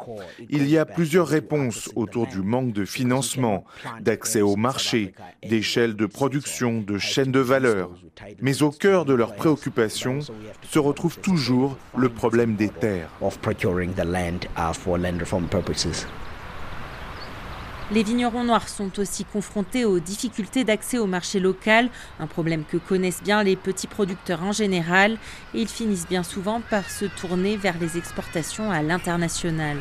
il 0.49 0.69
y 0.69 0.79
a 0.79 0.85
plusieurs 0.85 1.27
réponses 1.27 1.91
autour 1.97 2.27
du 2.27 2.43
manque 2.43 2.73
de 2.73 2.85
financement, 2.85 3.65
d'accès 4.01 4.43
au 4.43 4.57
marché, 4.57 5.15
d'échelle 5.47 5.97
de 5.97 6.07
production, 6.07 6.81
de 6.81 6.99
chaîne 6.99 7.33
de 7.33 7.41
valeur. 7.41 7.91
Mais 8.41 8.63
au 8.63 8.71
cœur 8.71 9.05
de 9.05 9.15
leurs 9.15 9.35
préoccupations 9.35 10.21
se 10.63 10.79
retrouve 10.79 11.19
toujours 11.19 11.77
le 11.97 12.09
problème 12.09 12.55
des 12.57 12.69
terres. 12.69 13.11
Les 17.91 18.03
vignerons 18.03 18.45
noirs 18.45 18.69
sont 18.69 18.99
aussi 18.99 19.25
confrontés 19.25 19.87
aux 19.87 19.99
difficultés 19.99 20.63
d'accès 20.63 20.99
au 20.99 21.07
marché 21.07 21.41
local, 21.41 21.89
un 22.21 22.27
problème 22.27 22.65
que 22.65 22.77
connaissent 22.77 23.23
bien 23.23 23.43
les 23.43 23.57
petits 23.57 23.87
producteurs 23.87 24.43
en 24.43 24.53
général, 24.53 25.13
et 25.55 25.63
ils 25.63 25.69
finissent 25.69 26.07
bien 26.07 26.23
souvent 26.23 26.61
par 26.61 26.91
se 26.91 27.07
tourner 27.07 27.57
vers 27.57 27.79
les 27.79 27.97
exportations 27.97 28.71
à 28.71 28.83
l'international. 28.83 29.79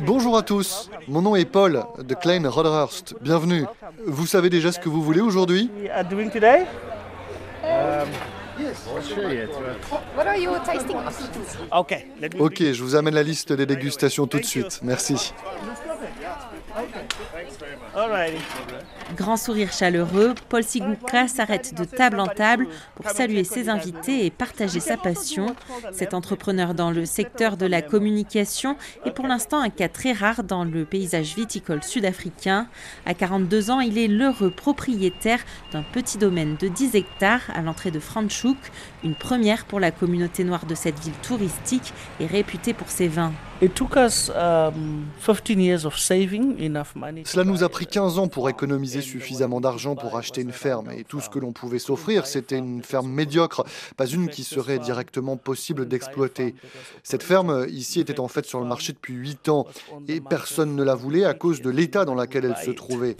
Bonjour 0.00 0.36
à 0.36 0.42
tous, 0.42 0.90
mon 1.08 1.22
nom 1.22 1.34
est 1.34 1.44
Paul 1.44 1.84
de 1.98 2.14
Klein 2.14 2.48
Roderhurst. 2.48 3.14
Bienvenue. 3.22 3.64
Vous 4.06 4.26
savez 4.26 4.50
déjà 4.50 4.70
ce 4.70 4.78
que 4.78 4.88
vous 4.88 5.02
voulez 5.02 5.20
aujourd'hui? 5.20 5.70
Ok, 12.38 12.62
je 12.72 12.82
vous 12.82 12.96
amène 12.96 13.14
la 13.14 13.22
liste 13.22 13.52
des 13.52 13.66
dégustations 13.66 14.26
tout 14.26 14.38
de 14.38 14.44
suite. 14.44 14.80
Merci. 14.82 15.32
Grand 19.16 19.36
sourire 19.36 19.72
chaleureux, 19.72 20.34
Paul 20.48 20.64
Sigouka 20.64 21.28
s'arrête 21.28 21.74
de 21.74 21.84
table 21.84 22.18
en 22.18 22.26
table 22.26 22.66
pour 22.96 23.08
saluer 23.10 23.44
ses 23.44 23.68
invités 23.68 24.26
et 24.26 24.30
partager 24.30 24.80
sa 24.80 24.96
passion. 24.96 25.54
Cet 25.92 26.12
entrepreneur 26.12 26.74
dans 26.74 26.90
le 26.90 27.04
secteur 27.04 27.56
de 27.56 27.66
la 27.66 27.82
communication 27.82 28.76
est 29.04 29.12
pour 29.12 29.26
l'instant 29.26 29.60
un 29.60 29.70
cas 29.70 29.88
très 29.88 30.12
rare 30.12 30.42
dans 30.42 30.64
le 30.64 30.84
paysage 30.84 31.36
viticole 31.36 31.84
sud-africain. 31.84 32.66
À 33.06 33.14
42 33.14 33.70
ans, 33.70 33.80
il 33.80 33.96
est 33.98 34.08
l'heureux 34.08 34.50
propriétaire 34.50 35.40
d'un 35.72 35.82
petit 35.82 36.18
domaine 36.18 36.56
de 36.56 36.66
10 36.66 36.96
hectares 36.96 37.42
à 37.54 37.62
l'entrée 37.62 37.92
de 37.92 38.00
Franschhoek, 38.00 38.58
une 39.04 39.14
première 39.14 39.66
pour 39.66 39.78
la 39.78 39.92
communauté 39.92 40.42
noire 40.42 40.66
de 40.66 40.74
cette 40.74 40.98
ville 40.98 41.12
touristique 41.22 41.92
et 42.18 42.26
réputée 42.26 42.74
pour 42.74 42.88
ses 42.88 43.08
vins. 43.08 43.32
Cela 47.24 47.44
nous 47.44 47.62
a 47.62 47.68
pris 47.68 47.86
15 47.86 48.18
ans 48.18 48.28
pour 48.28 48.48
économiser 48.48 49.00
suffisamment 49.00 49.60
d'argent 49.60 49.94
pour 49.94 50.16
acheter 50.16 50.40
une 50.40 50.52
ferme. 50.52 50.90
et 50.90 51.04
tout 51.04 51.20
ce 51.20 51.28
que 51.28 51.38
l'on 51.38 51.52
pouvait 51.52 51.78
s'offrir, 51.78 52.26
c'était 52.26 52.58
une 52.58 52.82
ferme 52.82 53.10
médiocre, 53.10 53.64
pas 53.96 54.06
une 54.06 54.28
qui 54.28 54.44
serait 54.44 54.78
directement 54.78 55.36
possible 55.36 55.86
d'exploiter. 55.86 56.54
Cette 57.02 57.22
ferme 57.22 57.66
ici 57.68 58.00
était 58.00 58.20
en 58.20 58.28
fait 58.28 58.44
sur 58.44 58.60
le 58.60 58.66
marché 58.66 58.92
depuis 58.92 59.14
8 59.14 59.48
ans 59.48 59.66
et 60.08 60.20
personne 60.20 60.76
ne 60.76 60.82
la 60.82 60.94
voulait 60.94 61.24
à 61.24 61.34
cause 61.34 61.60
de 61.60 61.70
l'état 61.70 62.04
dans 62.04 62.14
lequel 62.14 62.44
elle 62.44 62.56
se 62.56 62.70
trouvait. 62.70 63.16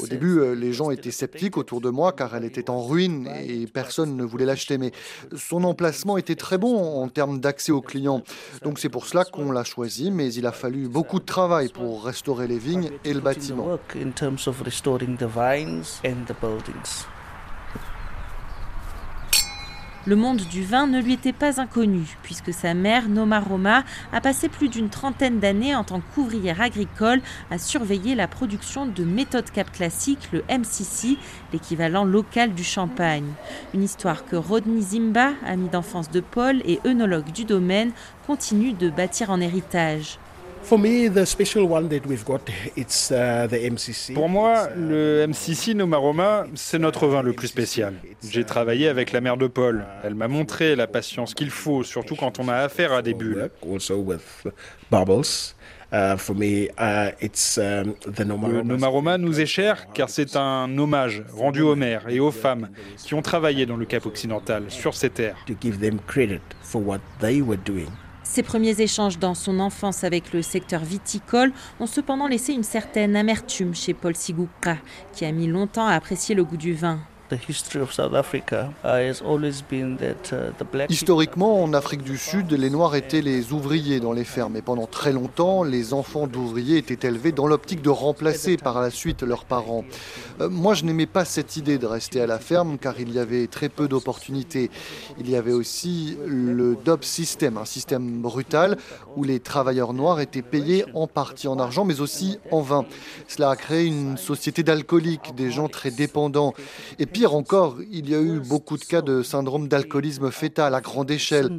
Au 0.00 0.06
début, 0.06 0.38
euh, 0.38 0.54
les 0.54 0.72
gens 0.72 0.90
étaient 0.90 1.10
sceptiques 1.10 1.56
autour 1.56 1.80
de 1.80 1.90
moi 1.90 2.12
car 2.12 2.34
elle 2.36 2.44
était 2.44 2.70
en 2.70 2.82
ruine 2.82 3.28
et 3.44 3.66
personne 3.66 4.16
ne 4.16 4.24
voulait 4.24 4.44
l'acheter. 4.44 4.78
Mais 4.78 4.92
son 5.36 5.64
emplacement 5.64 6.16
était 6.16 6.36
très 6.36 6.58
bon 6.58 7.02
en 7.02 7.08
termes 7.08 7.40
d'accès 7.40 7.72
aux 7.72 7.80
clients. 7.82 8.22
Donc 8.62 8.78
c'est 8.78 8.88
pour 8.88 9.06
cela 9.06 9.24
qu'on 9.24 9.50
l'a 9.50 9.64
choisi, 9.64 10.10
mais 10.10 10.32
il 10.32 10.46
a 10.46 10.52
fallu 10.52 10.88
beaucoup 10.88 11.18
de 11.18 11.24
travail 11.24 11.68
pour 11.68 12.04
restaurer 12.04 12.46
les 12.46 12.58
vignes 12.58 12.90
et 13.04 13.12
le 13.12 13.20
bâtiment. 13.20 13.78
Le 20.06 20.16
monde 20.16 20.40
du 20.50 20.64
vin 20.64 20.86
ne 20.86 20.98
lui 20.98 21.12
était 21.12 21.34
pas 21.34 21.60
inconnu, 21.60 22.16
puisque 22.22 22.54
sa 22.54 22.72
mère, 22.72 23.10
Noma 23.10 23.38
Roma, 23.38 23.84
a 24.14 24.22
passé 24.22 24.48
plus 24.48 24.70
d'une 24.70 24.88
trentaine 24.88 25.40
d'années 25.40 25.74
en 25.74 25.84
tant 25.84 26.00
qu'ouvrière 26.00 26.62
agricole 26.62 27.20
à 27.50 27.58
surveiller 27.58 28.14
la 28.14 28.26
production 28.26 28.86
de 28.86 29.04
méthodes 29.04 29.50
cap 29.50 29.70
classiques, 29.70 30.32
le 30.32 30.42
MCC, 30.48 31.18
l'équivalent 31.52 32.06
local 32.06 32.54
du 32.54 32.64
champagne. 32.64 33.30
Une 33.74 33.82
histoire 33.82 34.24
que 34.24 34.36
Rodney 34.36 34.80
Zimba, 34.80 35.32
ami 35.46 35.68
d'enfance 35.68 36.10
de 36.10 36.20
Paul 36.20 36.62
et 36.64 36.80
œnologue 36.86 37.30
du 37.32 37.44
domaine, 37.44 37.92
continue 38.26 38.72
de 38.72 38.88
bâtir 38.88 39.28
en 39.28 39.38
héritage. 39.38 40.18
Pour 44.14 44.28
moi, 44.28 44.68
le 44.76 45.26
MCC 45.26 45.74
Nomaroma, 45.74 46.46
c'est 46.54 46.78
notre 46.78 47.06
vin 47.06 47.22
le 47.22 47.32
plus 47.32 47.48
spécial. 47.48 47.94
J'ai 48.28 48.44
travaillé 48.44 48.88
avec 48.88 49.12
la 49.12 49.20
mère 49.20 49.36
de 49.36 49.46
Paul. 49.46 49.84
Elle 50.04 50.14
m'a 50.14 50.28
montré 50.28 50.76
la 50.76 50.86
patience 50.86 51.34
qu'il 51.34 51.50
faut, 51.50 51.82
surtout 51.82 52.14
quand 52.14 52.38
on 52.38 52.48
a 52.48 52.54
affaire 52.54 52.92
à 52.92 53.02
des 53.02 53.14
bulles. 53.14 53.50
Uh, 55.92 56.14
uh, 56.14 57.10
le 58.48 58.62
Nomaroma 58.62 59.18
nous 59.18 59.40
est 59.40 59.46
cher 59.46 59.88
car 59.92 60.08
c'est 60.08 60.36
un 60.36 60.78
hommage 60.78 61.24
rendu 61.34 61.62
aux 61.62 61.74
mères 61.74 62.08
et 62.08 62.20
aux 62.20 62.30
femmes 62.30 62.68
qui 62.96 63.14
ont 63.14 63.22
travaillé 63.22 63.66
dans 63.66 63.76
le 63.76 63.86
Cap 63.86 64.06
occidental, 64.06 64.64
sur 64.68 64.94
ces 64.94 65.10
terres. 65.10 65.44
Ses 68.32 68.44
premiers 68.44 68.80
échanges 68.80 69.18
dans 69.18 69.34
son 69.34 69.58
enfance 69.58 70.04
avec 70.04 70.32
le 70.32 70.40
secteur 70.40 70.84
viticole 70.84 71.52
ont 71.80 71.88
cependant 71.88 72.28
laissé 72.28 72.52
une 72.52 72.62
certaine 72.62 73.16
amertume 73.16 73.74
chez 73.74 73.92
Paul 73.92 74.14
Sigouka, 74.14 74.76
qui 75.12 75.24
a 75.24 75.32
mis 75.32 75.48
longtemps 75.48 75.88
à 75.88 75.94
apprécier 75.94 76.36
le 76.36 76.44
goût 76.44 76.56
du 76.56 76.72
vin. 76.72 77.00
Historiquement, 80.90 81.62
en 81.62 81.72
Afrique 81.72 82.02
du 82.02 82.18
Sud, 82.18 82.50
les 82.52 82.70
Noirs 82.70 82.96
étaient 82.96 83.20
les 83.20 83.52
ouvriers 83.52 84.00
dans 84.00 84.12
les 84.12 84.24
fermes 84.24 84.56
et 84.56 84.62
pendant 84.62 84.86
très 84.86 85.12
longtemps, 85.12 85.62
les 85.62 85.94
enfants 85.94 86.26
d'ouvriers 86.26 86.78
étaient 86.78 87.06
élevés 87.06 87.32
dans 87.32 87.46
l'optique 87.46 87.82
de 87.82 87.90
remplacer 87.90 88.56
par 88.56 88.80
la 88.80 88.90
suite 88.90 89.22
leurs 89.22 89.44
parents. 89.44 89.84
Euh, 90.40 90.48
moi, 90.48 90.74
je 90.74 90.84
n'aimais 90.84 91.06
pas 91.06 91.24
cette 91.24 91.56
idée 91.56 91.78
de 91.78 91.86
rester 91.86 92.20
à 92.20 92.26
la 92.26 92.38
ferme 92.38 92.78
car 92.78 92.98
il 92.98 93.12
y 93.12 93.18
avait 93.18 93.46
très 93.46 93.68
peu 93.68 93.86
d'opportunités. 93.86 94.70
Il 95.18 95.30
y 95.30 95.36
avait 95.36 95.52
aussi 95.52 96.16
le 96.26 96.76
DOP 96.84 97.04
system, 97.04 97.58
un 97.58 97.64
système 97.64 98.20
brutal 98.20 98.76
où 99.16 99.24
les 99.24 99.38
travailleurs 99.40 99.92
noirs 99.92 100.20
étaient 100.20 100.42
payés 100.42 100.84
en 100.94 101.06
partie 101.06 101.48
en 101.48 101.58
argent 101.58 101.84
mais 101.84 102.00
aussi 102.00 102.38
en 102.50 102.60
vin. 102.60 102.86
Cela 103.28 103.50
a 103.50 103.56
créé 103.56 103.86
une 103.86 104.16
société 104.16 104.62
d'alcooliques, 104.62 105.34
des 105.36 105.50
gens 105.50 105.68
très 105.68 105.90
dépendants. 105.90 106.54
Et 106.98 107.06
puis 107.06 107.19
Pire 107.20 107.34
encore, 107.34 107.76
il 107.92 108.08
y 108.08 108.14
a 108.14 108.20
eu 108.22 108.40
beaucoup 108.40 108.78
de 108.78 108.84
cas 108.86 109.02
de 109.02 109.22
syndrome 109.22 109.68
d'alcoolisme 109.68 110.30
fœtal 110.30 110.74
à 110.74 110.80
grande 110.80 111.10
échelle. 111.10 111.50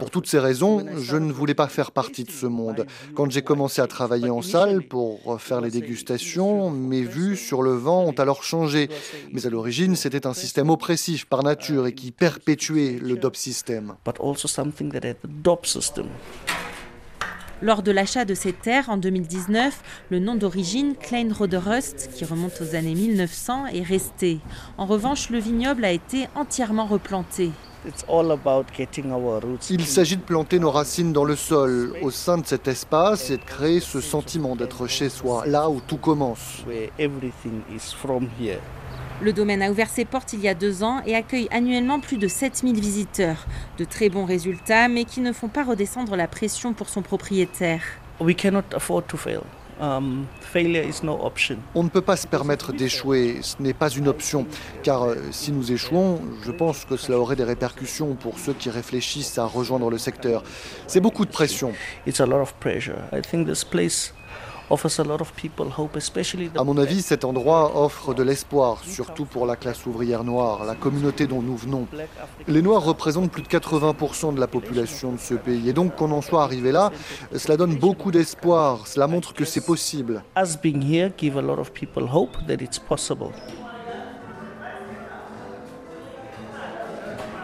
Pour 0.00 0.10
toutes 0.10 0.26
ces 0.26 0.38
raisons, 0.40 0.84
je 0.98 1.16
ne 1.16 1.30
voulais 1.30 1.54
pas 1.54 1.68
faire 1.68 1.92
partie 1.92 2.24
de 2.24 2.32
ce 2.32 2.46
monde. 2.46 2.86
Quand 3.14 3.30
j'ai 3.30 3.42
commencé 3.42 3.82
à 3.82 3.86
travailler 3.86 4.30
en 4.30 4.42
salle 4.42 4.82
pour 4.82 5.40
faire 5.40 5.60
les 5.60 5.70
dégustations, 5.70 6.70
mes 6.70 7.02
vues 7.02 7.36
sur 7.36 7.62
le 7.62 7.74
vent 7.74 8.02
ont 8.06 8.18
alors 8.18 8.42
changé. 8.42 8.88
Mais 9.30 9.46
à 9.46 9.50
l'origine, 9.50 9.94
c'était 9.94 10.26
un 10.26 10.34
système 10.34 10.70
oppressif 10.70 11.26
par 11.26 11.44
nature 11.44 11.86
et 11.86 11.94
qui 11.94 12.10
perpétuait 12.10 12.98
le 13.00 13.16
DOP 13.16 13.36
système. 13.36 13.94
Lors 17.62 17.82
de 17.82 17.92
l'achat 17.92 18.24
de 18.24 18.34
ces 18.34 18.52
terres 18.52 18.90
en 18.90 18.96
2019, 18.96 19.80
le 20.10 20.18
nom 20.18 20.34
d'origine 20.34 20.94
Klein 20.96 21.28
Roderust, 21.32 22.10
qui 22.12 22.24
remonte 22.24 22.60
aux 22.60 22.74
années 22.74 22.94
1900, 22.94 23.66
est 23.66 23.82
resté. 23.82 24.38
En 24.76 24.86
revanche, 24.86 25.30
le 25.30 25.38
vignoble 25.38 25.84
a 25.84 25.92
été 25.92 26.28
entièrement 26.34 26.86
replanté. 26.86 27.52
Il 29.70 29.86
s'agit 29.86 30.16
de 30.16 30.22
planter 30.22 30.58
nos 30.58 30.70
racines 30.70 31.12
dans 31.12 31.24
le 31.24 31.36
sol, 31.36 31.94
au 32.02 32.10
sein 32.10 32.38
de 32.38 32.46
cet 32.46 32.66
espace, 32.66 33.30
et 33.30 33.36
de 33.36 33.42
créer 33.42 33.80
ce 33.80 34.00
sentiment 34.00 34.56
d'être 34.56 34.86
chez 34.86 35.08
soi, 35.08 35.44
là 35.46 35.68
où 35.68 35.80
tout 35.86 35.98
commence. 35.98 36.64
Le 39.22 39.32
domaine 39.32 39.62
a 39.62 39.70
ouvert 39.70 39.88
ses 39.88 40.04
portes 40.04 40.32
il 40.32 40.40
y 40.40 40.48
a 40.48 40.54
deux 40.54 40.82
ans 40.82 41.00
et 41.06 41.14
accueille 41.14 41.48
annuellement 41.50 42.00
plus 42.00 42.18
de 42.18 42.26
7000 42.26 42.80
visiteurs. 42.80 43.46
De 43.78 43.84
très 43.84 44.08
bons 44.08 44.24
résultats, 44.24 44.88
mais 44.88 45.04
qui 45.04 45.20
ne 45.20 45.32
font 45.32 45.48
pas 45.48 45.64
redescendre 45.64 46.16
la 46.16 46.26
pression 46.26 46.72
pour 46.72 46.88
son 46.88 47.02
propriétaire. 47.02 47.82
Um, 49.80 50.26
On 51.74 51.82
ne 51.82 51.88
peut 51.88 52.00
pas 52.00 52.16
se 52.16 52.28
permettre 52.28 52.72
d'échouer, 52.72 53.38
ce 53.42 53.60
n'est 53.60 53.72
pas 53.72 53.88
une 53.88 54.06
option, 54.06 54.46
car 54.84 55.02
euh, 55.02 55.16
si 55.32 55.50
nous 55.50 55.72
échouons, 55.72 56.20
je 56.42 56.52
pense 56.52 56.84
que 56.84 56.96
cela 56.96 57.18
aurait 57.18 57.34
des 57.34 57.44
répercussions 57.44 58.14
pour 58.14 58.38
ceux 58.38 58.52
qui 58.52 58.70
réfléchissent 58.70 59.36
à 59.36 59.46
rejoindre 59.46 59.90
le 59.90 59.98
secteur. 59.98 60.44
C'est 60.86 61.00
beaucoup 61.00 61.24
de 61.24 61.30
pression. 61.30 61.72
À 66.56 66.64
mon 66.64 66.78
avis, 66.78 67.02
cet 67.02 67.24
endroit 67.24 67.82
offre 67.82 68.14
de 68.14 68.22
l'espoir, 68.22 68.82
surtout 68.84 69.24
pour 69.24 69.46
la 69.46 69.56
classe 69.56 69.84
ouvrière 69.86 70.24
noire, 70.24 70.64
la 70.64 70.74
communauté 70.74 71.26
dont 71.26 71.42
nous 71.42 71.56
venons. 71.56 71.86
Les 72.48 72.62
Noirs 72.62 72.82
représentent 72.82 73.30
plus 73.30 73.42
de 73.42 73.48
80% 73.48 74.34
de 74.34 74.40
la 74.40 74.46
population 74.46 75.12
de 75.12 75.18
ce 75.18 75.34
pays. 75.34 75.68
Et 75.68 75.72
donc 75.72 75.96
qu'on 75.96 76.10
en 76.12 76.22
soit 76.22 76.42
arrivé 76.42 76.72
là, 76.72 76.90
cela 77.36 77.56
donne 77.56 77.76
beaucoup 77.76 78.10
d'espoir. 78.10 78.86
Cela 78.86 79.06
montre 79.06 79.34
que 79.34 79.44
c'est 79.44 79.64
possible. 79.64 80.22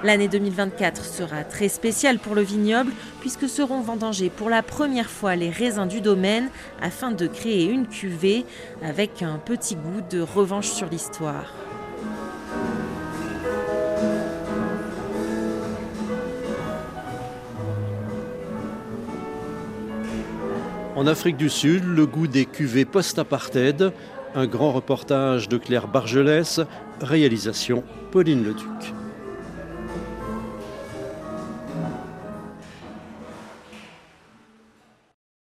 L'année 0.03 0.29
2024 0.29 1.05
sera 1.05 1.45
très 1.45 1.69
spéciale 1.69 2.19
pour 2.19 2.35
le 2.35 2.41
vignoble 2.41 2.93
puisque 3.21 3.49
seront 3.49 3.83
vendangés 3.83 4.31
pour 4.31 4.49
la 4.49 4.63
première 4.63 5.11
fois 5.11 5.37
les 5.37 5.51
raisins 5.51 5.87
du 5.87 6.01
domaine 6.01 6.49
afin 6.81 7.11
de 7.11 7.27
créer 7.27 7.67
une 7.67 7.87
cuvée 7.87 8.47
avec 8.83 9.23
un 9.23 9.37
petit 9.37 9.77
goût 9.77 10.01
de 10.11 10.21
revanche 10.21 10.69
sur 10.69 10.89
l'histoire. 10.89 11.53
En 20.97 21.07
Afrique 21.07 21.37
du 21.37 21.51
Sud, 21.51 21.85
le 21.85 22.07
goût 22.07 22.27
des 22.27 22.47
cuvées 22.47 22.85
post-apartheid, 22.87 23.93
un 24.35 24.47
grand 24.47 24.73
reportage 24.73 25.49
de 25.49 25.59
Claire 25.59 25.89
Bargelès, 25.89 26.61
réalisation 27.01 27.85
Pauline 28.11 28.45
Leduc. 28.45 29.00